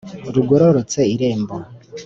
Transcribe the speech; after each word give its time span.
rugororotse 0.33 0.99
irembo, 1.15 1.55